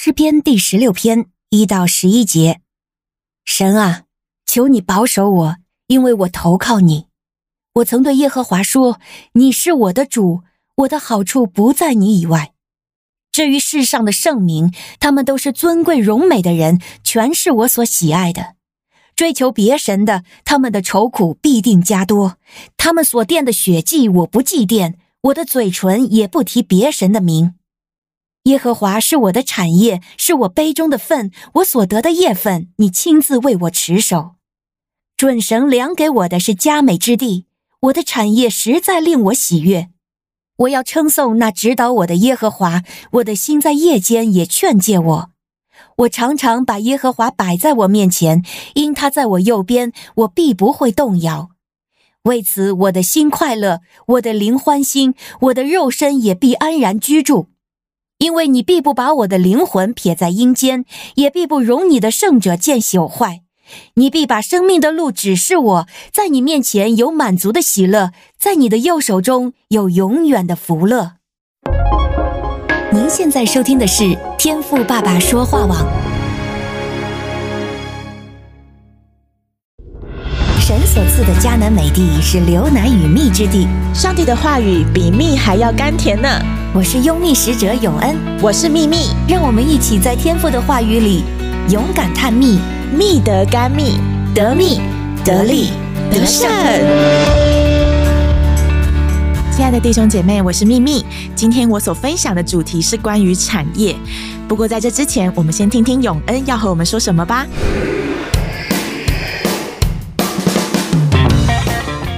[0.00, 2.60] 诗篇第十六篇一到十一节：
[3.44, 4.04] 神啊，
[4.46, 5.56] 求你保守我，
[5.88, 7.06] 因为我投靠你。
[7.74, 9.00] 我曾对耶和华说
[9.34, 10.44] ：“你是我的主，
[10.76, 12.52] 我的好处不在你以外。”
[13.32, 18.54] 至于世上的圣民，他们都是尊贵荣美的人，全是我所喜爱的。
[19.16, 22.38] 追求别神的，他们的愁苦必定加多。
[22.76, 27.56] 他们所奠的血祭，我不祭奠，我的嘴唇也不提别神的名。
[28.48, 34.36] 耶和华是我的产业，是我杯中的分，我所得的业分，你亲自为我持守。
[35.18, 37.44] 准绳量给我的是佳美之地，
[37.80, 39.90] 我的产业实在令我喜悦。
[40.56, 45.30] 我要称颂那指导我的耶和华，我的心在夜间也劝诫我。
[45.98, 48.42] 我常常把耶和华摆在我面前，
[48.74, 51.50] 因他在我右边，我必不会动摇。
[52.22, 57.48] 为此，我的心快乐，我的灵欢欣，我的肉身也必安然居住。
[58.18, 63.42] 因为你必不把我的灵魂撇在阴间，也必不容你的圣者见朽坏。
[63.94, 71.12] 你必把生命的路指示我，在你面前有满足的喜乐，在你的右手中有永远的福乐。
[72.90, 75.86] 您现在收听的是天赋爸爸说话网。
[80.58, 86.28] 神所赐的迦南美地是流奶与蜜之地，上帝的话语比蜜还要甘甜呢。
[86.74, 91.24] 我是拥密使者永恩，我是秘密，让我们一起在天父的话语里
[91.70, 92.58] 勇敢探秘，
[92.92, 93.98] 密得甘密，
[94.34, 94.78] 得密
[95.24, 95.70] 得利
[96.10, 96.46] 得胜。
[99.50, 101.06] 亲爱的弟兄姐妹，我是秘密。
[101.34, 103.96] 今天我所分享的主题是关于产业。
[104.46, 107.46] 不过在这之前，我们先听听永恩要和我们说什么吧。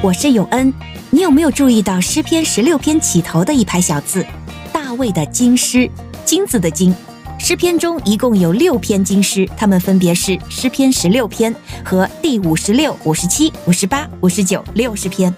[0.00, 0.72] 我是永恩，
[1.10, 4.24] 你有没有注意到诗篇十六篇起头的一排小字？
[4.70, 5.90] 大卫的金诗，
[6.26, 6.94] 金子的金。
[7.38, 15.34] 诗篇中一共有六篇金诗，它们分别是诗篇十六篇和第五十六、五十七、五十八、五十九、六十篇。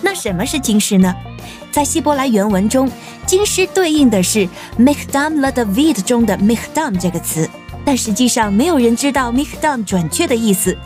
[0.00, 1.14] 那什么是金诗呢？
[1.70, 2.90] 在希伯来原文中，
[3.24, 7.48] 金诗对应的是 mikdam leDavid 中的 mikdam 这个词，
[7.84, 10.76] 但实际上没有人知道 mikdam 准确的意思。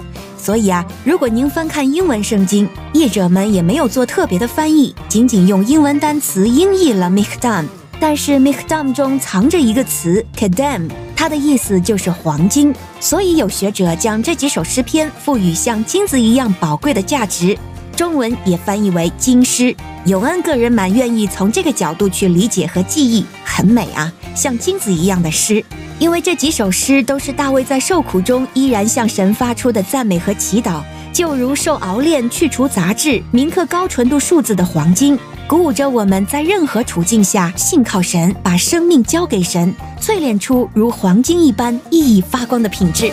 [0.46, 7.64] 所以啊，如果您翻看英文圣经，译者们也没有做特别的翻译，仅仅用英文单词音译了 mikdam。
[7.98, 10.86] 但是 mikdam 中藏着一个词 k a d e m
[11.16, 17.58] 它的意思就是黄金，所以有学者将这几首诗篇赋予像金子一样宝贵的价值，
[17.96, 19.74] 中文也翻译为金诗。
[20.04, 25.64] 永恩个人蛮愿意从这个角度去理解和记忆，很美啊，像金子一样的诗。
[25.98, 35.18] 因为这几首诗都是大卫在受苦中依然向神发出的赞美和祈祷，就如受熬炼去除杂质、铭刻高纯度数字的黄金。
[35.48, 43.10] 鼓舞着我们在任何处境下信靠神，把生命交给神，淬炼出如黄金一般熠熠发光的品质。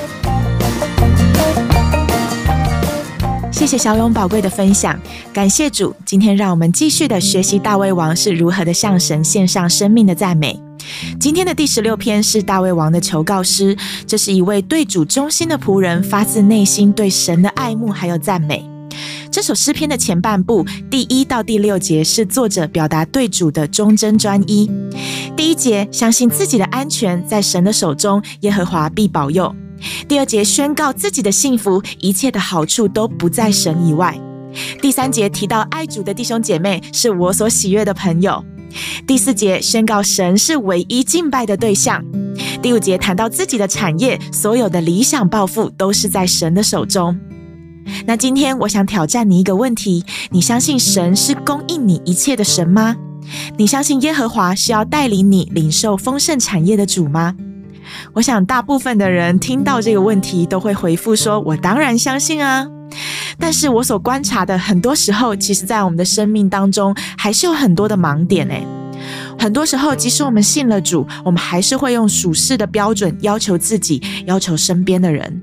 [3.53, 4.99] 谢谢小勇宝贵的分享，
[5.31, 5.95] 感谢主。
[6.03, 10.59] 今天让我们继续的学习大卫王是如何的向神献上生命的赞美。
[11.19, 13.77] 今天的第十六篇是大卫王的求告诗，
[14.07, 18.67] 这是一位对主忠心的仆人发自内心对神的爱慕还有赞美。
[19.31, 24.69] 这首诗篇的前半部，第一到第六节是作者表达对主的忠贞专一。
[25.37, 29.55] 第一节相信自己的安全在神的手中，耶和华必保佑。
[30.07, 34.19] 第二节宣告自己的幸福，一切的好处都不在神以外。
[34.81, 38.43] 第三节提到爱主的弟兄姐妹是我所喜悦的朋友。
[39.05, 42.03] 第四节宣告神是唯一敬拜的对象。
[42.61, 47.19] 第五节谈到自己的产业，所有的理想抱负都是在神的手中。
[48.05, 52.95] 那今天我想挑战你一个问题：你相信神是供应你一切的神吗？
[53.57, 57.35] 你相信耶和华是要带领你领受丰盛产业的主吗？
[58.13, 62.67] 我想大部分的人听到这个问题都会回复说：“我当然相信啊。”
[63.39, 68.65] 但是我所观察的，很多时候，其实在我们的生命当中，还是有很多的盲点诶。
[69.39, 75.41] 很多时候，即使我们信了主，我们还是会用属世的标准要求自己，要求身边的人。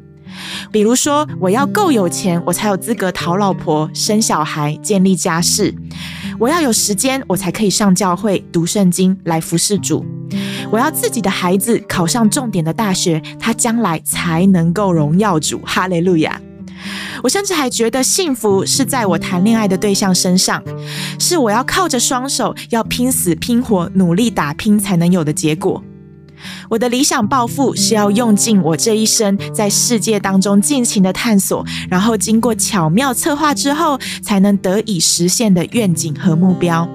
[0.71, 5.75] 比如说，我要够有钱，我才有资格讨老婆、生小孩、建立家室；
[6.39, 10.05] 我要有时间，我才可以上教会读圣经来服侍主；
[10.71, 15.61] 我要自己的孩子考上重点的大学，他将来才能够荣耀主。
[15.65, 16.41] 哈利路亚！
[17.23, 20.63] 我甚至还觉得幸福是在我谈恋爱的对象身上，
[21.19, 25.83] 是我要靠着双手，要拼死拼活努力打拼才能有的结果。
[26.71, 36.89] 我的理想抱负是要用尽我这一生在世界当中尽情的探索，然后经过巧妙策划之后，才能得以实现的愿景和目标。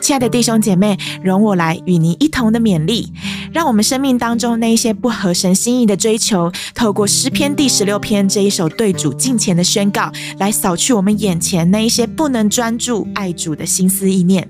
[0.00, 3.12] 亲爱的弟兄姐妹，容我来与您一同的勉励，
[3.52, 14.48] 让我们生命当中那一些不合神心意的追求，透过诗篇第十六篇这一首对主敬虔的宣告，来扫去我们眼前那一些不能专注爱主的心思意念。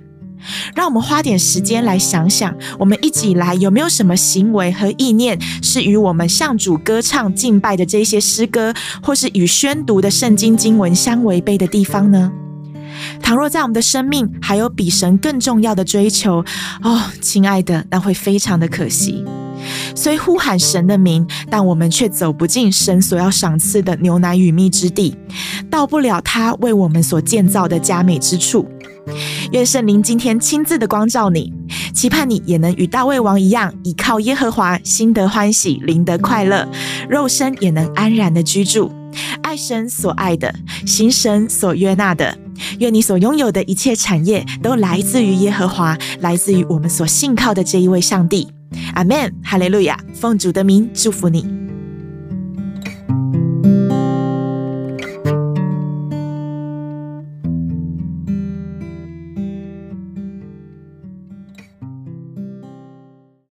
[0.74, 8.72] 让我们花点时间来想想，我们一直以来有没有什么行为和意念，是与我们向主歌唱敬拜的这些诗歌，
[9.02, 12.30] 或是与宣读的圣经经文相违背的地方呢？
[13.22, 16.44] 倘若在我们的生命还有比神更重要的追求，
[16.82, 19.24] 哦，亲爱的，那会非常的可惜。
[19.96, 25.16] 虽呼喊神的名，但我们却走不进神所要赏赐的牛奶与蜜之地，
[25.68, 28.68] 到不了他为我们所建造的佳美之处。
[29.52, 31.52] 愿圣灵今天亲自的光照你，
[31.92, 36.68] 期盼你也能与大卫王一样，倚靠耶和华，心得欢喜，灵得快乐，
[37.08, 38.92] 肉身也能安然的居住，
[39.42, 40.54] 爱神所爱的，
[40.84, 42.36] 行神所悦纳的。
[42.78, 48.48] 愿你所拥有的一切产业都来自于耶和华，来自于我们所信靠的这一位上帝。
[48.94, 51.55] 阿门，哈利路亚，奉主的名祝福你。